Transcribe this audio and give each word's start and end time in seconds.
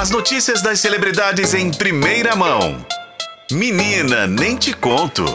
As 0.00 0.08
notícias 0.08 0.62
das 0.62 0.80
celebridades 0.80 1.52
em 1.52 1.70
primeira 1.70 2.34
mão. 2.34 2.82
Menina, 3.52 4.26
nem 4.26 4.56
te 4.56 4.72
conto. 4.72 5.26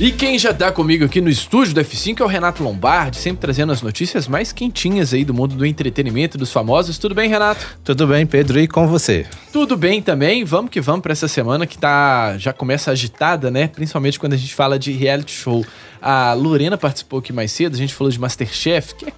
E 0.00 0.10
quem 0.10 0.38
já 0.38 0.54
tá 0.54 0.72
comigo 0.72 1.04
aqui 1.04 1.20
no 1.20 1.28
estúdio 1.28 1.74
do 1.74 1.82
F5 1.82 2.22
é 2.22 2.24
o 2.24 2.26
Renato 2.26 2.62
Lombardi, 2.62 3.18
sempre 3.18 3.42
trazendo 3.42 3.72
as 3.72 3.82
notícias 3.82 4.26
mais 4.26 4.52
quentinhas 4.52 5.12
aí 5.12 5.22
do 5.22 5.34
mundo 5.34 5.54
do 5.54 5.66
entretenimento 5.66 6.38
dos 6.38 6.50
famosos. 6.50 6.96
Tudo 6.96 7.14
bem, 7.14 7.28
Renato? 7.28 7.78
Tudo 7.84 8.06
bem, 8.06 8.24
Pedro, 8.24 8.58
e 8.58 8.66
com 8.66 8.88
você? 8.88 9.26
Tudo 9.52 9.76
bem 9.76 10.00
também. 10.00 10.42
Vamos 10.42 10.70
que 10.70 10.80
vamos 10.80 11.02
para 11.02 11.12
essa 11.12 11.28
semana 11.28 11.66
que 11.66 11.76
tá 11.76 12.38
já 12.38 12.54
começa 12.54 12.90
agitada, 12.90 13.50
né? 13.50 13.68
Principalmente 13.68 14.18
quando 14.18 14.32
a 14.32 14.38
gente 14.38 14.54
fala 14.54 14.78
de 14.78 14.92
reality 14.92 15.32
show. 15.32 15.62
A 16.00 16.32
Lorena 16.32 16.78
participou 16.78 17.18
aqui 17.18 17.34
mais 17.34 17.52
cedo, 17.52 17.74
a 17.74 17.78
gente 17.78 17.92
falou 17.92 18.10
de 18.10 18.18
MasterChef, 18.18 18.94
que 18.94 19.04
é 19.04 19.12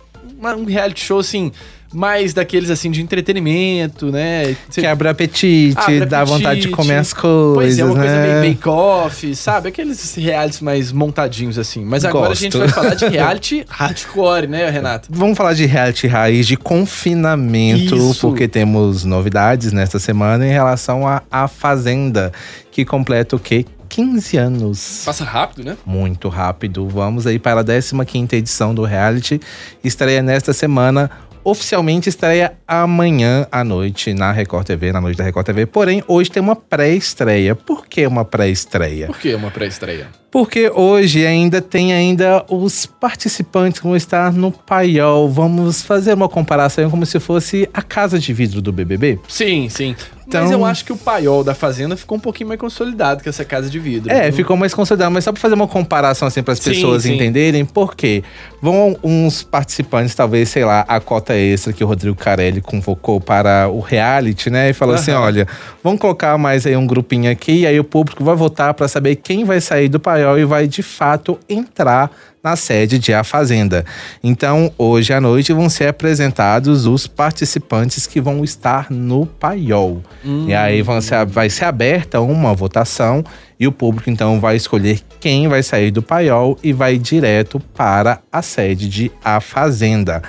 um 0.57 0.65
reality 0.65 1.05
show 1.05 1.21
assim 1.21 1.53
mais 1.93 2.33
daqueles 2.33 2.71
assim 2.71 2.91
de 2.91 3.03
entretenimento, 3.03 4.11
né? 4.11 4.57
Você... 4.69 4.81
Quebra 4.81 5.11
apetite, 5.11 5.77
Abre 5.77 6.07
dá 6.07 6.21
apetite. 6.21 6.39
vontade 6.39 6.61
de 6.61 6.69
comer 6.69 6.97
as 6.97 7.13
coisas. 7.13 7.55
Pois 7.55 7.79
é, 7.79 7.85
uma 7.85 7.95
né? 7.95 8.01
coisa 8.01 8.41
meio 8.43 8.55
bake-off, 8.55 9.35
sabe? 9.35 9.69
Aqueles 9.69 10.15
realities 10.15 10.61
mais 10.61 10.93
montadinhos 10.93 11.59
assim. 11.59 11.85
Mas 11.85 12.05
agora 12.05 12.29
Gosto. 12.29 12.41
a 12.41 12.45
gente 12.45 12.57
vai 12.57 12.69
falar 12.69 12.95
de 12.95 13.07
reality 13.09 13.65
hardcore, 13.69 14.47
né, 14.47 14.71
Renato? 14.71 15.09
Vamos 15.11 15.37
falar 15.37 15.55
de 15.55 15.67
reality 15.67 16.07
raiz 16.07 16.47
de 16.47 16.57
confinamento, 16.57 17.97
Isso. 17.97 18.21
porque 18.21 18.47
temos 18.47 19.05
novidades 19.05 19.73
nesta 19.73 19.99
semana 19.99 20.47
em 20.47 20.51
relação 20.51 21.07
à 21.07 21.23
a, 21.31 21.45
a 21.45 21.49
Fazenda, 21.49 22.33
que 22.71 22.85
completa 22.85 23.37
o 23.37 23.39
quê? 23.39 23.67
15 23.89 24.37
anos. 24.37 25.03
Passa 25.05 25.25
rápido, 25.25 25.65
né? 25.65 25.77
Muito 25.85 26.29
rápido. 26.29 26.89
Vamos 26.89 27.27
aí 27.27 27.41
para 27.41 27.61
a 27.61 27.65
15 27.65 28.37
edição 28.37 28.73
do 28.73 28.85
reality. 28.85 29.41
Estreia 29.83 30.23
nesta 30.23 30.53
semana 30.53 31.11
oficialmente 31.45 32.09
estreia 32.09 32.53
amanhã 32.67 33.47
à 33.51 33.65
noite 33.65 34.15
na 34.15 34.33
Record 34.33 34.67
TV, 34.67 34.93
na 34.93 35.01
noite 35.01 35.17
da 35.17 35.25
Record 35.25 35.47
TV. 35.47 35.67
Porém, 35.67 36.03
hoje 36.07 36.31
tem 36.31 36.43
uma 36.43 36.57
pré-estreia. 36.57 37.55
Por 37.55 37.87
que 37.87 38.07
uma 38.07 38.25
pré-estreia? 38.25 39.07
Por 39.07 39.19
que 39.19 39.35
uma 39.35 39.51
pré-estreia? 39.51 40.20
Porque 40.31 40.71
hoje 40.71 41.27
ainda 41.27 41.61
tem 41.61 41.93
ainda 41.93 42.45
os 42.49 42.87
participantes 42.87 43.81
que 43.81 43.87
vão 43.87 43.97
estar 43.97 44.33
no 44.33 44.53
paiol. 44.53 45.29
Vamos 45.29 45.83
fazer 45.83 46.15
uma 46.15 46.29
comparação 46.29 46.89
como 46.89 47.05
se 47.05 47.19
fosse 47.19 47.69
a 47.75 47.83
casa 47.83 48.19
de 48.19 48.33
vidro 48.33 48.63
do 48.63 48.73
BBB? 48.73 49.19
Sim, 49.29 49.69
sim. 49.69 49.97
Então... 50.31 50.43
Mas 50.43 50.53
eu 50.53 50.65
acho 50.65 50.85
que 50.85 50.93
o 50.93 50.97
paiol 50.97 51.43
da 51.43 51.55
Fazenda 51.55 51.97
ficou 51.97 52.17
um 52.17 52.21
pouquinho 52.21 52.49
mais 52.49 52.61
consolidado 52.61 53.21
que 53.21 53.29
essa 53.29 53.45
casa 53.45 53.69
de 53.69 53.81
vidro. 53.81 54.13
É, 54.13 54.31
ficou 54.31 54.57
mais 54.57 54.73
consolidado, 54.73 55.11
mas 55.11 55.25
só 55.25 55.33
pra 55.33 55.41
fazer 55.41 55.57
uma 55.57 55.67
comparação 55.67 56.29
assim 56.29 56.41
para 56.41 56.53
as 56.53 56.61
pessoas 56.61 57.03
sim, 57.03 57.15
entenderem, 57.15 57.65
por 57.65 57.97
quê? 57.97 58.23
Vão 58.63 58.97
uns 59.03 59.43
participantes, 59.43 60.15
talvez, 60.15 60.49
sei 60.49 60.65
lá, 60.65 60.85
a 60.87 61.01
cota 61.01 61.35
extra 61.35 61.73
que 61.73 61.83
o 61.83 61.87
Rodrigo 61.87 62.15
Carelli 62.15 62.61
convocou 62.61 63.21
para 63.21 63.69
o 63.69 63.81
reality, 63.81 64.51
né? 64.51 64.71
E 64.71 64.73
falou 64.73 64.95
uhum. 64.95 65.01
assim: 65.01 65.11
olha, 65.11 65.49
vamos 65.83 65.99
colocar 65.99 66.39
mais 66.39 66.65
aí 66.65 66.77
um 66.77 66.87
grupinho 66.87 67.31
aqui, 67.31 67.63
e 67.63 67.67
aí 67.67 67.81
o 67.81 67.85
público 67.85 68.23
vai 68.23 68.37
votar 68.37 68.73
para 68.75 68.87
saber 68.87 69.17
quem 69.17 69.45
vai 69.45 69.61
sair 69.61 69.89
do 69.89 69.99
paiol 69.99 70.20
e 70.39 70.45
vai 70.45 70.67
de 70.67 70.83
fato 70.83 71.39
entrar 71.49 72.11
na 72.43 72.57
sede 72.57 72.99
de 72.99 73.13
A 73.13 73.23
Fazenda. 73.23 73.85
Então, 74.23 74.73
hoje 74.79 75.13
à 75.13 75.21
noite 75.21 75.53
vão 75.53 75.69
ser 75.69 75.89
apresentados 75.89 76.87
os 76.87 77.07
participantes 77.07 78.07
que 78.07 78.21
vão 78.21 78.43
estar 78.43 78.91
no 78.91 79.27
paiol. 79.27 80.03
Hum. 80.25 80.47
E 80.49 80.55
aí 80.55 80.83
ser, 81.03 81.27
vai 81.27 81.51
ser 81.51 81.67
aberta 81.67 82.21
uma 82.21 82.55
votação 82.55 83.23
e 83.59 83.67
o 83.67 83.73
público 83.73 84.09
então 84.09 84.41
vai 84.41 84.57
escolher 84.57 85.01
quem 85.19 85.49
vai 85.49 85.63
sair 85.63 85.91
do 85.91 86.03
paiol 86.03 86.59
e 86.63 86.73
vai 86.73 86.97
direto 86.97 87.61
para 87.75 88.21
a 88.33 88.41
sede 88.41 88.89
de 88.89 89.13
A 89.23 89.41
Fazenda. 89.41 90.23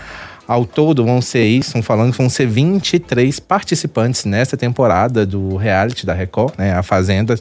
Ao 0.51 0.65
todo 0.65 1.05
vão 1.05 1.21
ser 1.21 1.45
isso, 1.45 1.69
estão 1.69 1.81
falando 1.81 2.11
que 2.11 2.17
vão 2.17 2.29
ser 2.29 2.45
23 2.45 3.39
participantes 3.39 4.25
nessa 4.25 4.57
temporada 4.57 5.25
do 5.25 5.55
reality 5.55 6.05
da 6.05 6.13
Record, 6.13 6.55
né? 6.57 6.73
A 6.73 6.83
Fazenda 6.83 7.39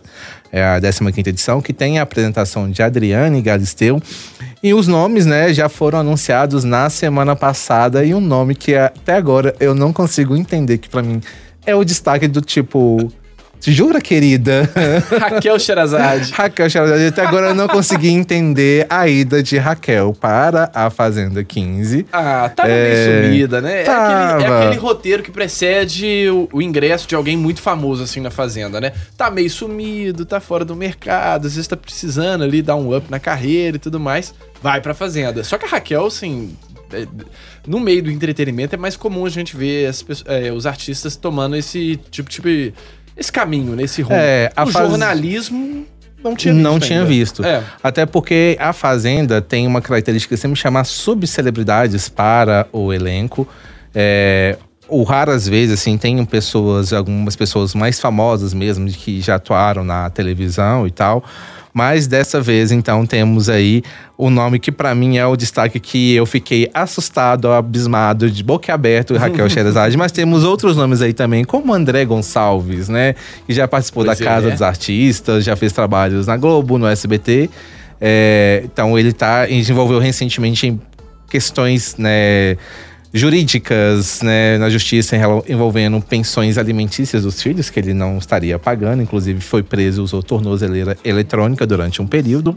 é 0.53 0.63
a 0.63 0.81
15 0.81 1.29
edição, 1.29 1.61
que 1.61 1.73
tem 1.73 1.99
a 1.99 2.03
apresentação 2.03 2.71
de 2.71 2.81
Adriane 2.81 3.43
Galisteu. 3.43 4.01
E 4.63 4.73
os 4.73 4.87
nomes, 4.87 5.27
né, 5.27 5.53
já 5.53 5.69
foram 5.69 5.99
anunciados 5.99 6.63
na 6.63 6.89
semana 6.89 7.35
passada 7.35 8.05
e 8.05 8.15
um 8.15 8.21
nome 8.21 8.55
que 8.55 8.77
até 8.77 9.15
agora 9.17 9.57
eu 9.59 9.75
não 9.75 9.93
consigo 9.93 10.37
entender 10.37 10.79
que 10.79 10.89
para 10.89 11.03
mim 11.03 11.21
é 11.67 11.75
o 11.75 11.83
destaque 11.83 12.29
do 12.29 12.41
tipo 12.41 13.13
Jura, 13.61 14.01
querida? 14.01 14.71
Raquel 15.21 15.59
Sherazade. 15.59 16.33
Raquel 16.33 16.71
Sherazade. 16.71 17.07
Até 17.07 17.27
agora 17.27 17.49
eu 17.49 17.55
não 17.55 17.69
consegui 17.69 18.09
entender 18.09 18.87
a 18.89 19.07
ida 19.09 19.43
de 19.43 19.59
Raquel 19.59 20.15
para 20.19 20.71
a 20.73 20.89
Fazenda 20.89 21.45
15. 21.45 22.07
Ah, 22.13 22.51
tava 22.55 22.71
é... 22.71 23.23
meio 23.23 23.23
sumida, 23.23 23.61
né? 23.61 23.83
É 23.83 23.91
aquele, 23.91 24.45
é 24.45 24.59
aquele, 24.59 24.81
roteiro 24.81 25.23
que 25.23 25.31
precede 25.31 26.29
o, 26.31 26.49
o, 26.53 26.63
ingresso 26.63 27.07
de 27.07 27.15
alguém 27.15 27.37
muito 27.37 27.61
famoso 27.61 28.03
assim 28.03 28.21
na 28.21 28.31
Fazenda, 28.31 28.81
né? 28.81 28.93
Tá 29.17 29.31
meio 29.31 29.51
sumido, 29.51 30.25
tá 30.25 30.41
fora 30.41 30.65
do 30.65 30.75
mercado, 30.75 31.47
às 31.47 31.55
vezes 31.55 31.69
tá 31.69 31.77
precisando 31.77 32.45
ali 32.45 32.63
dar 32.63 32.77
um 32.77 32.97
up 32.97 33.11
na 33.11 33.19
carreira 33.19 33.77
e 33.77 33.81
tudo 33.81 34.01
mais. 34.01 34.35
Vai 34.63 34.81
pra 34.81 34.95
Fazenda. 34.95 35.43
Só 35.45 35.59
que 35.59 35.65
a 35.65 35.69
Raquel, 35.69 36.07
assim, 36.07 36.55
é, 36.93 37.07
no 37.67 37.79
meio 37.79 38.03
do 38.03 38.11
entretenimento 38.11 38.75
é 38.75 38.79
mais 38.79 38.97
comum 38.97 39.25
a 39.25 39.29
gente 39.29 39.57
ver 39.57 39.87
as, 39.87 40.05
é, 40.27 40.53
os 40.53 40.67
artistas 40.67 41.17
tomando 41.17 41.57
esse 41.57 41.97
tipo, 42.11 42.29
tipo 42.29 42.49
esse 43.21 43.31
caminho, 43.31 43.77
nesse 43.77 44.01
rumo. 44.01 44.17
É, 44.19 44.51
o 44.57 44.67
faz... 44.67 44.89
jornalismo 44.89 45.87
não 46.25 46.35
tinha 46.35 46.55
visto. 46.55 46.65
Não 46.65 46.81
tinha 46.81 47.05
visto. 47.05 47.45
É. 47.45 47.63
Até 47.83 48.07
porque 48.07 48.57
a 48.59 48.73
Fazenda 48.73 49.43
tem 49.43 49.67
uma 49.67 49.83
característica 49.83 50.35
que 50.35 50.41
sempre 50.41 50.59
chamar 50.59 50.85
subcelebridades 50.85 52.09
para 52.09 52.67
o 52.73 52.93
elenco. 52.93 53.47
É, 53.95 54.57
ou 54.89 55.03
raras 55.05 55.47
vezes, 55.47 55.81
assim, 55.81 55.99
tem 55.99 56.25
pessoas, 56.25 56.93
algumas 56.95 57.37
pessoas 57.37 57.75
mais 57.75 58.01
famosas 58.01 58.55
mesmo, 58.55 58.89
que 58.89 59.21
já 59.21 59.35
atuaram 59.37 59.85
na 59.85 60.09
televisão 60.09 60.87
e 60.87 60.91
tal. 60.91 61.23
Mas 61.73 62.07
dessa 62.07 62.41
vez, 62.41 62.73
então, 62.73 63.07
temos 63.07 63.49
aí 63.49 63.83
o 64.19 64.29
nome 64.29 64.59
que 64.59 64.73
para 64.73 64.95
mim 64.95 65.19
é 65.19 65.27
o 65.27 65.37
destaque 65.37 65.79
que 65.79 66.15
eu 66.15 66.27
fiquei 66.27 66.69
assustado, 66.75 67.51
abismado, 67.51 68.31
de 68.31 68.43
boca 68.43 68.75
aberta, 68.75 69.17
Raquel 69.17 69.49
Sherazade. 69.51 69.97
Mas 69.97 70.11
temos 70.13 70.45
outros 70.45 70.77
nomes 70.77 71.01
aí 71.01 71.13
também, 71.13 71.45
como 71.45 71.73
André 71.73 72.05
Gonçalves, 72.05 72.89
né? 72.89 73.15
Que 73.47 73.53
já 73.53 73.69
participou 73.69 74.05
pois 74.05 74.19
da 74.19 74.25
Casa 74.25 74.49
é. 74.49 74.51
dos 74.51 74.63
Artistas, 74.63 75.45
já 75.45 75.55
fez 75.55 75.73
trabalhos 75.73 76.27
na 76.27 76.37
Globo, 76.37 76.77
no 76.77 76.87
SBT. 76.87 77.49
É, 78.01 78.63
então 78.65 78.99
ele 78.99 79.13
tá, 79.13 79.47
desenvolveu 79.47 79.99
recentemente 79.99 80.67
em 80.67 80.81
questões, 81.29 81.97
né? 81.97 82.57
Jurídicas 83.13 84.23
né, 84.23 84.57
na 84.59 84.71
justiça 84.71 85.17
envolvendo 85.49 86.01
pensões 86.01 86.57
alimentícias 86.57 87.25
dos 87.25 87.43
filhos, 87.43 87.69
que 87.69 87.81
ele 87.81 87.93
não 87.93 88.19
estaria 88.19 88.59
pagando, 88.59 89.03
inclusive 89.03 89.41
foi 89.41 89.63
preso, 89.63 90.03
usou 90.03 90.23
tornozeleira 90.23 90.97
eletrônica 91.05 91.67
durante 91.67 92.01
um 92.01 92.07
período. 92.07 92.57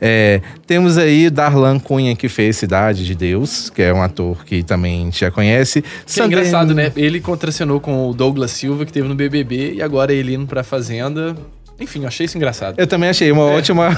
É, 0.00 0.40
temos 0.66 0.98
aí 0.98 1.30
Darlan 1.30 1.78
Cunha, 1.78 2.14
que 2.14 2.28
fez 2.28 2.56
Cidade 2.56 3.04
de 3.04 3.14
Deus, 3.14 3.70
que 3.70 3.82
é 3.82 3.92
um 3.92 4.02
ator 4.02 4.44
que 4.44 4.62
também 4.62 5.02
a 5.02 5.04
gente 5.04 5.20
já 5.20 5.30
conhece. 5.30 5.82
Que 6.06 6.20
é 6.20 6.26
engraçado, 6.26 6.74
né? 6.74 6.92
Ele 6.96 7.20
contracenou 7.20 7.80
com 7.80 8.08
o 8.08 8.14
Douglas 8.14 8.50
Silva, 8.50 8.84
que 8.84 8.92
teve 8.92 9.08
no 9.08 9.14
BBB, 9.14 9.74
e 9.74 9.82
agora 9.82 10.12
ele 10.12 10.34
indo 10.34 10.46
pra 10.46 10.62
Fazenda. 10.62 11.34
Enfim, 11.78 12.02
eu 12.02 12.08
achei 12.08 12.24
isso 12.24 12.36
engraçado. 12.36 12.78
Eu 12.78 12.86
também 12.86 13.10
achei 13.10 13.30
uma 13.30 13.50
é. 13.50 13.56
ótima. 13.56 13.90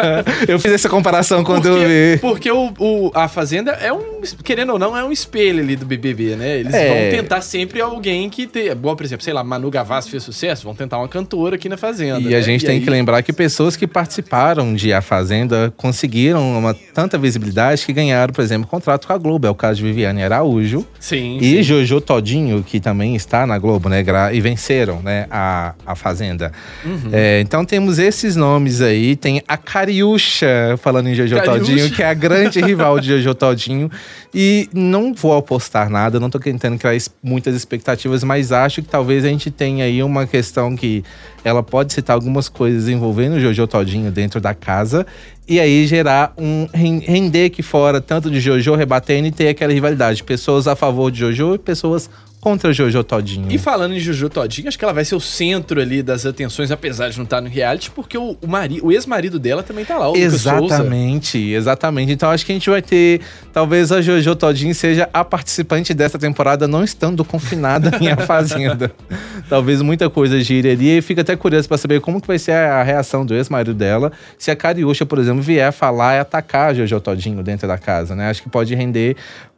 eu 0.48 0.58
fiz 0.58 0.72
essa 0.72 0.88
comparação 0.88 1.44
quando 1.44 1.68
porque, 1.68 1.78
eu 1.78 1.88
vi. 1.88 2.18
Porque 2.18 2.50
o, 2.50 2.72
o, 2.78 3.10
a 3.14 3.28
Fazenda 3.28 3.72
é 3.72 3.92
um. 3.92 4.22
Querendo 4.42 4.72
ou 4.72 4.78
não, 4.78 4.96
é 4.96 5.04
um 5.04 5.12
espelho 5.12 5.60
ali 5.60 5.76
do 5.76 5.84
BBB, 5.84 6.34
né? 6.36 6.58
Eles 6.60 6.72
é. 6.72 6.88
vão 6.88 7.20
tentar 7.20 7.42
sempre 7.42 7.80
alguém 7.80 8.30
que 8.30 8.46
tem. 8.46 8.68
Igual, 8.68 8.96
por 8.96 9.04
exemplo, 9.04 9.22
sei 9.22 9.34
lá, 9.34 9.44
Manu 9.44 9.70
Gavassi 9.70 10.10
fez 10.10 10.22
sucesso, 10.22 10.64
vão 10.64 10.74
tentar 10.74 10.98
uma 10.98 11.08
cantora 11.08 11.56
aqui 11.56 11.68
na 11.68 11.76
Fazenda. 11.76 12.20
E 12.20 12.30
né? 12.30 12.36
a 12.36 12.40
gente 12.40 12.62
e 12.62 12.66
tem 12.66 12.78
aí... 12.78 12.82
que 12.82 12.88
lembrar 12.88 13.22
que 13.22 13.32
pessoas 13.32 13.76
que 13.76 13.86
participaram 13.86 14.74
de 14.74 14.92
A 14.94 15.02
Fazenda 15.02 15.72
conseguiram 15.76 16.58
uma 16.58 16.74
tanta 16.94 17.18
visibilidade 17.18 17.84
que 17.84 17.92
ganharam, 17.92 18.32
por 18.32 18.42
exemplo, 18.42 18.66
contrato 18.66 19.06
com 19.06 19.12
a 19.12 19.18
Globo. 19.18 19.46
É 19.46 19.50
o 19.50 19.54
caso 19.54 19.80
de 19.80 19.84
Viviane 19.84 20.24
Araújo. 20.24 20.86
Sim. 20.98 21.36
E 21.38 21.56
sim. 21.56 21.62
Jojo 21.62 22.00
Todinho, 22.00 22.62
que 22.62 22.80
também 22.80 23.14
está 23.14 23.46
na 23.46 23.58
Globo, 23.58 23.90
né? 23.90 24.02
E 24.32 24.40
venceram, 24.40 25.02
né? 25.02 25.26
A, 25.30 25.74
a 25.86 25.94
Fazenda. 25.94 26.50
Uhum. 26.84 27.10
É, 27.12 27.25
então 27.40 27.64
temos 27.64 27.98
esses 27.98 28.36
nomes 28.36 28.80
aí. 28.80 29.16
Tem 29.16 29.42
a 29.46 29.56
Cariúcha, 29.56 30.76
falando 30.78 31.08
em 31.08 31.14
Jojo 31.14 31.36
Cariúcha. 31.36 31.58
Todinho, 31.60 31.90
que 31.90 32.02
é 32.02 32.06
a 32.06 32.14
grande 32.14 32.60
rival 32.60 33.00
de 33.00 33.08
Jojo 33.08 33.34
Todinho. 33.34 33.90
E 34.34 34.68
não 34.74 35.14
vou 35.14 35.34
apostar 35.34 35.88
nada, 35.88 36.20
não 36.20 36.28
tô 36.28 36.38
tentando 36.38 36.78
criar 36.78 36.96
muitas 37.22 37.54
expectativas, 37.54 38.22
mas 38.22 38.52
acho 38.52 38.82
que 38.82 38.88
talvez 38.88 39.24
a 39.24 39.28
gente 39.28 39.50
tenha 39.50 39.84
aí 39.84 40.02
uma 40.02 40.26
questão 40.26 40.76
que 40.76 41.02
ela 41.42 41.62
pode 41.62 41.92
citar 41.92 42.14
algumas 42.14 42.48
coisas 42.48 42.88
envolvendo 42.88 43.36
o 43.36 43.40
Jojo 43.40 43.66
Todinho 43.66 44.10
dentro 44.10 44.40
da 44.40 44.52
casa 44.52 45.06
e 45.48 45.60
aí 45.60 45.86
gerar 45.86 46.34
um 46.36 46.68
render 46.72 47.46
aqui 47.46 47.62
fora 47.62 48.00
tanto 48.00 48.30
de 48.30 48.40
Jojo 48.40 48.74
rebatendo 48.74 49.28
e 49.28 49.30
ter 49.30 49.48
aquela 49.48 49.72
rivalidade, 49.72 50.24
pessoas 50.24 50.66
a 50.66 50.74
favor 50.74 51.10
de 51.10 51.20
Jojo 51.20 51.54
e 51.54 51.58
pessoas 51.58 52.10
contra 52.46 52.72
Jojo 52.72 53.02
Todinho. 53.02 53.50
E 53.50 53.58
falando 53.58 53.94
em 53.94 53.98
Jojo 53.98 54.28
Todinho, 54.28 54.68
acho 54.68 54.78
que 54.78 54.84
ela 54.84 54.94
vai 54.94 55.04
ser 55.04 55.16
o 55.16 55.20
centro 55.20 55.80
ali 55.80 56.00
das 56.00 56.24
atenções, 56.24 56.70
apesar 56.70 57.08
de 57.08 57.16
não 57.16 57.24
estar 57.24 57.40
no 57.40 57.48
reality, 57.48 57.90
porque 57.90 58.16
o, 58.16 58.36
o, 58.40 58.46
mari, 58.46 58.78
o 58.84 58.92
ex-marido 58.92 59.36
dela 59.36 59.64
também 59.64 59.84
tá 59.84 59.98
lá, 59.98 60.12
o 60.12 60.16
Exatamente, 60.16 61.38
exatamente. 61.38 62.12
Então 62.12 62.30
acho 62.30 62.46
que 62.46 62.52
a 62.52 62.54
gente 62.54 62.70
vai 62.70 62.80
ter. 62.80 63.20
Talvez 63.52 63.90
a 63.90 64.00
Jojo 64.00 64.36
Todinho 64.36 64.72
seja 64.76 65.10
a 65.12 65.24
participante 65.24 65.92
dessa 65.92 66.20
temporada, 66.20 66.68
não 66.68 66.84
estando 66.84 67.24
confinada 67.24 67.90
em 68.00 68.10
A 68.10 68.16
Fazenda. 68.16 68.92
talvez 69.50 69.82
muita 69.82 70.08
coisa 70.08 70.40
gire 70.40 70.70
ali. 70.70 70.98
E 70.98 71.02
fica 71.02 71.22
até 71.22 71.34
curioso 71.34 71.66
para 71.66 71.78
saber 71.78 72.00
como 72.00 72.20
que 72.20 72.28
vai 72.28 72.38
ser 72.38 72.52
a 72.52 72.80
reação 72.84 73.26
do 73.26 73.34
ex-marido 73.34 73.74
dela 73.74 74.12
se 74.38 74.52
a 74.52 74.54
Cariúcha, 74.54 75.04
por 75.04 75.18
exemplo, 75.18 75.42
vier 75.42 75.72
falar 75.72 76.14
e 76.14 76.20
atacar 76.20 76.70
a 76.70 76.74
Jojo 76.74 77.00
Todinho 77.00 77.42
dentro 77.42 77.66
da 77.66 77.76
casa, 77.76 78.14
né? 78.14 78.30
Acho 78.30 78.40
que 78.40 78.48
pode 78.48 78.72
render 78.72 79.16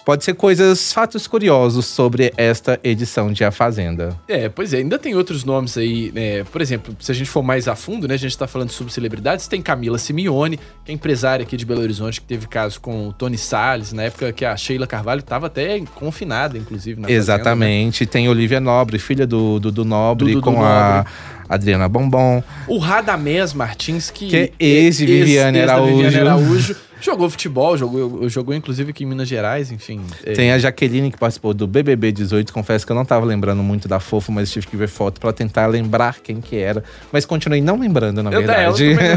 pode 0.08 0.24
ser 0.24 0.32
coisas, 0.32 0.90
fatos 0.90 1.26
curiosos 1.26 1.84
sobre 1.84 2.32
esta 2.34 2.80
edição 2.82 3.30
de 3.30 3.44
A 3.44 3.50
Fazenda. 3.50 4.18
É, 4.26 4.48
pois 4.48 4.72
é, 4.72 4.78
ainda 4.78 4.98
tem 4.98 5.14
outros 5.14 5.44
nomes 5.44 5.76
aí, 5.76 6.10
né? 6.14 6.44
Por 6.44 6.62
exemplo, 6.62 6.96
se 6.98 7.12
a 7.12 7.14
gente 7.14 7.28
for 7.28 7.42
mais 7.42 7.68
a 7.68 7.76
fundo, 7.76 8.08
né? 8.08 8.14
A 8.14 8.16
gente 8.16 8.38
tá 8.38 8.46
falando 8.46 8.70
sobre 8.70 8.90
celebridades, 8.90 9.46
tem 9.46 9.60
Camila 9.60 9.98
Simeone, 9.98 10.58
que 10.82 10.90
é 10.90 10.94
empresária 10.94 11.42
aqui 11.42 11.58
de 11.58 11.66
Belo 11.66 11.82
Horizonte, 11.82 12.22
que 12.22 12.26
teve 12.26 12.46
caso 12.46 12.80
com 12.80 13.08
o 13.08 13.12
Tony 13.12 13.36
Salles, 13.36 13.92
na 13.92 14.04
época 14.04 14.32
que 14.32 14.46
a 14.46 14.56
Sheila 14.56 14.86
Carvalho 14.86 15.22
tava 15.22 15.48
até 15.48 15.78
confinada, 15.94 16.56
inclusive, 16.56 16.98
na 16.98 17.10
Exatamente. 17.10 17.98
Fazenda, 17.98 18.08
né? 18.08 18.10
Tem 18.10 18.28
Olivia 18.30 18.60
Nobre, 18.60 18.98
filha 18.98 19.26
do 19.26 19.60
Dudu 19.60 19.84
Nobre, 19.84 20.32
do, 20.32 20.40
do, 20.40 20.42
com 20.42 20.54
do 20.54 20.64
a 20.64 21.04
Adriana 21.46 21.86
Bombom. 21.86 22.42
O 22.66 22.78
Radamés 22.78 23.52
Martins, 23.52 24.10
que, 24.10 24.28
que 24.28 24.36
é 24.36 24.52
ex 24.58 24.96
de 24.96 25.04
Viviane 25.04 25.60
Araújo. 25.60 25.96
Viviane 25.96 26.16
Araújo 26.16 26.87
Jogou 27.00 27.30
futebol, 27.30 27.76
jogou, 27.76 28.28
jogou 28.28 28.54
inclusive 28.54 28.90
aqui 28.90 29.04
em 29.04 29.06
Minas 29.06 29.28
Gerais, 29.28 29.70
enfim. 29.70 30.00
É. 30.24 30.32
Tem 30.32 30.52
a 30.52 30.58
Jaqueline 30.58 31.10
que 31.10 31.18
participou 31.18 31.54
do 31.54 31.66
BBB 31.66 32.10
18. 32.10 32.52
Confesso 32.52 32.84
que 32.84 32.90
eu 32.90 32.96
não 32.96 33.04
tava 33.04 33.24
lembrando 33.24 33.62
muito 33.62 33.86
da 33.86 34.00
Fofo, 34.00 34.32
mas 34.32 34.50
tive 34.50 34.66
que 34.66 34.76
ver 34.76 34.88
foto 34.88 35.20
para 35.20 35.32
tentar 35.32 35.66
lembrar 35.66 36.16
quem 36.20 36.40
que 36.40 36.56
era. 36.56 36.82
Mas 37.12 37.24
continuei 37.24 37.60
não 37.60 37.78
lembrando, 37.78 38.22
na 38.22 38.30
eu 38.30 38.38
verdade. 38.38 38.84
eu, 38.84 38.96
também, 38.96 39.16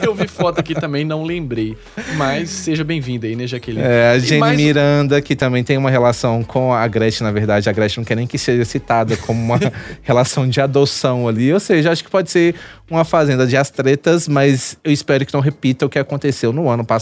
eu 0.02 0.14
vi 0.14 0.26
foto 0.26 0.58
aqui 0.58 0.74
também, 0.74 1.04
não 1.04 1.22
lembrei. 1.22 1.76
Mas 2.16 2.48
seja 2.48 2.82
bem-vinda 2.82 3.26
aí, 3.26 3.36
né, 3.36 3.46
Jaqueline? 3.46 3.84
É, 3.84 4.12
a 4.12 4.18
Jenny 4.18 4.40
mais... 4.40 4.56
Miranda, 4.56 5.20
que 5.20 5.36
também 5.36 5.62
tem 5.62 5.76
uma 5.76 5.90
relação 5.90 6.42
com 6.42 6.72
a 6.72 6.86
Gretchen, 6.88 7.26
na 7.26 7.32
verdade. 7.32 7.68
A 7.68 7.72
Gretchen 7.72 8.00
não 8.00 8.04
quer 8.04 8.16
nem 8.16 8.26
que 8.26 8.38
seja 8.38 8.64
citada 8.64 9.16
como 9.18 9.38
uma 9.38 9.58
relação 10.02 10.48
de 10.48 10.60
adoção 10.60 11.28
ali. 11.28 11.52
Ou 11.52 11.60
seja, 11.60 11.92
acho 11.92 12.02
que 12.02 12.10
pode 12.10 12.30
ser 12.30 12.54
uma 12.90 13.04
fazenda 13.04 13.46
de 13.46 13.56
astretas, 13.56 14.28
mas 14.28 14.78
eu 14.82 14.92
espero 14.92 15.24
que 15.24 15.32
não 15.32 15.40
repita 15.40 15.86
o 15.86 15.88
que 15.88 15.98
aconteceu 15.98 16.52
no 16.52 16.68
ano 16.68 16.84
passado 16.84 17.01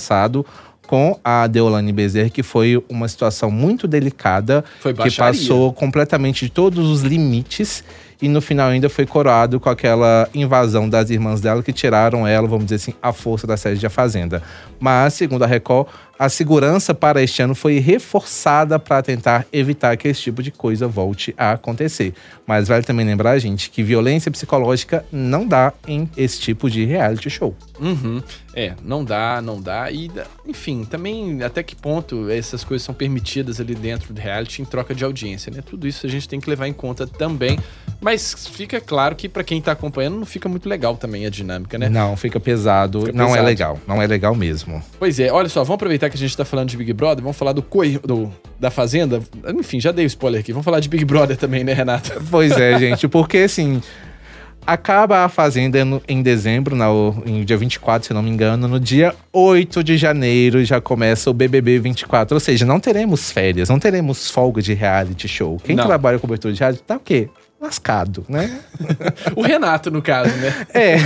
com 0.87 1.17
a 1.23 1.47
Deolane 1.47 1.93
Bezerra, 1.93 2.31
que 2.31 2.43
foi 2.43 2.82
uma 2.88 3.06
situação 3.06 3.49
muito 3.49 3.87
delicada, 3.87 4.64
que 4.82 5.17
passou 5.17 5.73
completamente 5.73 6.47
de 6.47 6.50
todos 6.50 6.91
os 6.91 7.02
limites 7.02 7.85
e 8.20 8.29
no 8.29 8.41
final 8.41 8.69
ainda 8.69 8.88
foi 8.88 9.06
coroado 9.06 9.58
com 9.58 9.70
aquela 9.70 10.29
invasão 10.35 10.88
das 10.88 11.08
irmãs 11.08 11.41
dela 11.41 11.62
que 11.62 11.73
tiraram 11.73 12.26
ela, 12.26 12.47
vamos 12.47 12.67
dizer 12.67 12.76
assim, 12.76 12.94
a 13.00 13.12
força 13.12 13.47
da 13.47 13.56
sede 13.56 13.81
da 13.81 13.88
Fazenda. 13.88 14.43
Mas, 14.79 15.14
segundo 15.14 15.43
a 15.43 15.47
Record, 15.47 15.87
a 16.21 16.29
segurança 16.29 16.93
para 16.93 17.23
este 17.23 17.41
ano 17.41 17.55
foi 17.55 17.79
reforçada 17.79 18.79
para 18.79 19.03
tentar 19.03 19.47
evitar 19.51 19.97
que 19.97 20.07
esse 20.07 20.21
tipo 20.21 20.43
de 20.43 20.51
coisa 20.51 20.87
volte 20.87 21.35
a 21.35 21.53
acontecer. 21.53 22.13
Mas 22.47 22.69
vale 22.69 22.85
também 22.85 23.07
lembrar, 23.07 23.39
gente, 23.39 23.71
que 23.71 23.83
violência 23.83 24.31
psicológica 24.31 25.03
não 25.11 25.49
dá 25.49 25.73
em 25.89 26.07
esse 26.19 26.39
tipo 26.39 26.69
de 26.69 26.85
reality 26.85 27.31
show. 27.31 27.57
Uhum. 27.81 28.23
É, 28.55 28.75
não 28.85 29.03
dá, 29.03 29.41
não 29.41 29.63
dá. 29.63 29.91
E, 29.91 30.11
enfim, 30.47 30.85
também 30.85 31.43
até 31.43 31.63
que 31.63 31.75
ponto 31.75 32.29
essas 32.29 32.65
coisas 32.65 32.85
são 32.85 32.95
permitidas 32.95 33.59
ali 33.59 33.75
dentro 33.75 34.13
do 34.13 34.21
reality 34.21 34.61
em 34.61 34.67
troca 34.67 34.95
de 34.95 35.03
audiência, 35.03 35.51
né? 35.51 35.63
Tudo 35.65 35.89
isso 35.89 36.05
a 36.05 36.09
gente 36.11 36.29
tem 36.29 36.39
que 36.39 36.51
levar 36.51 36.69
em 36.69 36.73
conta 36.75 37.07
também. 37.07 37.59
Mas 37.99 38.47
fica 38.49 38.79
claro 38.81 39.17
que 39.17 39.29
para 39.29 39.45
quem 39.45 39.61
tá 39.61 39.73
acompanhando 39.73 40.19
não 40.19 40.27
fica 40.27 40.49
muito 40.49 40.69
legal 40.69 40.97
também 40.97 41.25
a 41.25 41.31
dinâmica, 41.31 41.79
né? 41.79 41.89
Não, 41.89 42.17
fica 42.17 42.41
pesado. 42.41 43.07
Fica 43.07 43.13
não 43.13 43.27
é 43.27 43.29
pesado. 43.29 43.43
é 43.43 43.47
legal. 43.47 43.79
Não 43.87 44.03
é 44.03 44.07
legal 44.07 44.35
mesmo. 44.35 44.83
Pois 44.99 45.19
é, 45.19 45.33
olha 45.33 45.49
só, 45.49 45.63
vamos 45.63 45.77
aproveitar 45.77 46.10
que 46.11 46.17
a 46.17 46.19
gente 46.19 46.37
tá 46.37 46.45
falando 46.45 46.69
de 46.69 46.77
Big 46.77 46.93
Brother, 46.93 47.23
vamos 47.23 47.37
falar 47.37 47.53
do, 47.53 47.65
do 48.05 48.33
da 48.59 48.71
Fazenda. 48.71 49.23
Enfim, 49.59 49.81
já 49.81 49.93
dei 49.93 50.05
o 50.05 50.07
spoiler 50.07 50.41
aqui. 50.41 50.53
Vamos 50.53 50.65
falar 50.65 50.81
de 50.81 50.89
Big 50.89 51.05
Brother 51.05 51.37
também, 51.37 51.65
né, 51.65 51.73
Renata? 51.73 52.21
Pois 52.31 52.53
é, 52.53 52.79
gente, 52.79 53.09
porque 53.09 53.39
assim. 53.39 53.81
Acaba 54.67 55.25
a 55.25 55.29
Fazenda 55.29 55.83
no, 55.87 56.03
em 56.07 56.23
dezembro, 56.23 56.77
na, 56.77 56.87
em 57.25 57.45
dia 57.45 57.57
24, 57.57 58.09
se 58.09 58.12
não 58.12 58.23
me 58.23 58.29
engano. 58.29 58.69
No 58.69 58.79
dia 58.79 59.15
8 59.33 59.83
de 59.83 59.97
janeiro 59.97 60.62
já 60.65 60.83
começa 60.83 61.31
o 61.31 61.33
BBB 61.33 61.79
24. 61.79 62.37
Ou 62.37 62.41
seja, 62.41 62.67
não 62.67 62.79
teremos 62.79 63.33
férias, 63.33 63.71
não 63.71 63.79
teremos 63.79 64.31
folga 64.31 64.61
de 64.61 64.75
reality 64.75 65.27
show. 65.27 65.59
Quem 65.65 65.75
não. 65.75 65.87
trabalha 65.87 66.19
com 66.19 66.23
cobertura 66.23 66.53
de 66.53 66.61
reality 66.61 66.83
tá 66.83 66.97
o 66.97 67.01
quê? 67.01 67.31
Lascado, 67.61 68.25
né? 68.29 68.61
o 69.37 69.43
Renato, 69.43 69.91
no 69.91 70.01
caso, 70.01 70.35
né? 70.37 70.67
É. 70.73 70.97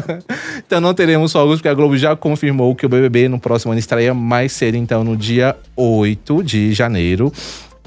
então 0.66 0.80
não 0.80 0.92
teremos 0.92 1.32
fogos, 1.32 1.56
porque 1.56 1.68
a 1.68 1.74
Globo 1.74 1.96
já 1.96 2.14
confirmou 2.14 2.74
que 2.74 2.84
o 2.84 2.88
BBB 2.88 3.28
no 3.28 3.38
próximo 3.38 3.72
ano 3.72 3.78
estreia 3.78 4.12
mais 4.12 4.52
cedo, 4.52 4.76
então 4.76 5.02
no 5.02 5.16
dia 5.16 5.56
8 5.74 6.42
de 6.42 6.74
janeiro. 6.74 7.32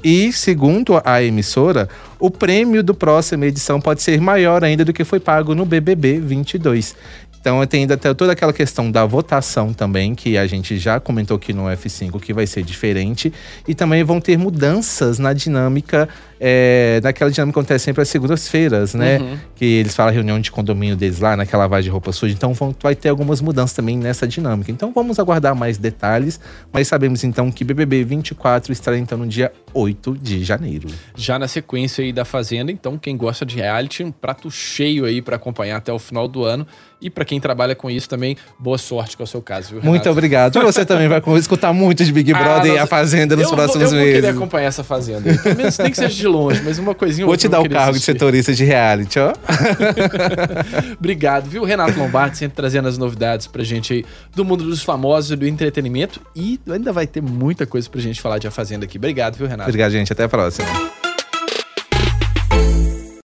E, 0.02 0.32
segundo 0.32 1.00
a 1.04 1.22
emissora, 1.22 1.88
o 2.20 2.30
prêmio 2.30 2.84
do 2.84 2.94
próxima 2.94 3.46
edição 3.46 3.80
pode 3.80 4.00
ser 4.00 4.20
maior 4.20 4.62
ainda 4.62 4.84
do 4.84 4.92
que 4.92 5.04
foi 5.04 5.18
pago 5.18 5.54
no 5.56 5.64
BBB 5.64 6.20
22. 6.20 6.94
Então 7.40 7.64
tem 7.66 7.82
ainda 7.82 7.96
toda 7.96 8.32
aquela 8.32 8.52
questão 8.52 8.90
da 8.90 9.04
votação 9.06 9.72
também, 9.72 10.14
que 10.14 10.36
a 10.36 10.46
gente 10.46 10.78
já 10.78 11.00
comentou 11.00 11.36
aqui 11.36 11.52
no 11.52 11.64
F5, 11.64 12.20
que 12.20 12.32
vai 12.32 12.46
ser 12.46 12.62
diferente. 12.62 13.32
E 13.66 13.74
também 13.74 14.02
vão 14.04 14.20
ter 14.20 14.36
mudanças 14.36 15.18
na 15.18 15.32
dinâmica 15.32 16.08
é, 16.40 17.00
naquela 17.02 17.30
dinâmica 17.30 17.54
que 17.54 17.60
acontece 17.60 17.84
sempre 17.84 18.02
às 18.02 18.08
segundas-feiras, 18.08 18.94
né? 18.94 19.18
Uhum. 19.18 19.38
Que 19.56 19.64
eles 19.64 19.94
falam 19.94 20.12
reunião 20.12 20.40
de 20.40 20.50
condomínio 20.50 20.96
deles 20.96 21.18
lá, 21.18 21.36
naquela 21.36 21.64
lavagem 21.64 21.84
de 21.84 21.90
roupa 21.90 22.12
suja. 22.12 22.32
Então 22.34 22.52
vão, 22.54 22.74
vai 22.80 22.94
ter 22.94 23.08
algumas 23.08 23.40
mudanças 23.40 23.74
também 23.74 23.96
nessa 23.96 24.26
dinâmica. 24.26 24.70
Então 24.70 24.92
vamos 24.92 25.18
aguardar 25.18 25.54
mais 25.54 25.78
detalhes, 25.78 26.38
mas 26.72 26.86
sabemos 26.86 27.24
então 27.24 27.50
que 27.50 27.64
BBB 27.64 28.04
24 28.04 28.72
estará 28.72 28.96
então 28.96 29.18
no 29.18 29.26
dia 29.26 29.52
8 29.74 30.16
de 30.16 30.44
janeiro. 30.44 30.88
Já 31.16 31.38
na 31.38 31.48
sequência 31.48 32.04
aí 32.04 32.12
da 32.12 32.24
Fazenda, 32.24 32.70
então 32.70 32.96
quem 32.98 33.16
gosta 33.16 33.44
de 33.44 33.56
reality, 33.56 34.04
um 34.04 34.12
prato 34.12 34.50
cheio 34.50 35.04
aí 35.04 35.20
para 35.20 35.36
acompanhar 35.36 35.76
até 35.76 35.92
o 35.92 35.98
final 35.98 36.28
do 36.28 36.44
ano. 36.44 36.66
E 37.00 37.08
para 37.08 37.24
quem 37.28 37.38
trabalha 37.38 37.74
com 37.74 37.90
isso 37.90 38.08
também, 38.08 38.36
boa 38.58 38.78
sorte 38.78 39.16
com 39.16 39.22
o 39.22 39.26
seu 39.26 39.42
caso, 39.42 39.68
viu, 39.68 39.78
Renato? 39.80 39.90
Muito 39.90 40.10
obrigado. 40.10 40.60
Você 40.62 40.84
também 40.84 41.06
vai 41.06 41.22
escutar 41.38 41.72
muito 41.72 42.04
de 42.04 42.10
Big 42.10 42.32
ah, 42.32 42.38
Brother 42.38 42.72
ah, 42.72 42.74
e 42.74 42.78
a 42.78 42.86
Fazenda 42.86 43.36
nos 43.36 43.50
próximos 43.50 43.92
meses. 43.92 43.92
Eu 43.92 43.98
vou 43.98 44.14
querer 44.14 44.28
acompanhar 44.28 44.66
essa 44.68 44.82
Fazenda. 44.82 45.38
Pelo 45.38 45.56
menos 45.56 45.78
nem 45.78 45.90
que 45.90 45.96
seja 45.96 46.14
de 46.14 46.26
longe, 46.26 46.62
mas 46.64 46.78
uma 46.78 46.94
coisinha 46.94 47.26
Vou 47.26 47.36
te 47.36 47.48
dar 47.48 47.60
o 47.60 47.68
cargo 47.68 47.90
assistir. 47.90 48.12
de 48.12 48.18
setorista 48.18 48.54
de 48.54 48.64
reality, 48.64 49.18
ó. 49.18 49.32
Obrigado, 50.98 51.48
viu? 51.48 51.64
Renato 51.64 51.98
Lombardi 51.98 52.38
sempre 52.38 52.56
trazendo 52.56 52.88
as 52.88 52.96
novidades 52.96 53.46
pra 53.46 53.62
gente 53.62 53.92
aí 53.92 54.04
do 54.34 54.44
mundo 54.44 54.64
dos 54.64 54.82
famosos 54.82 55.30
e 55.30 55.36
do 55.36 55.46
entretenimento. 55.46 56.20
E 56.34 56.58
ainda 56.68 56.92
vai 56.92 57.06
ter 57.06 57.20
muita 57.20 57.66
coisa 57.66 57.88
pra 57.90 58.00
gente 58.00 58.20
falar 58.20 58.38
de 58.38 58.46
A 58.46 58.50
Fazenda 58.50 58.86
aqui. 58.86 58.96
Obrigado, 58.96 59.36
viu, 59.36 59.46
Renato? 59.46 59.68
Obrigado, 59.68 59.92
gente. 59.92 60.12
Até 60.12 60.24
a 60.24 60.28
próxima. 60.28 60.66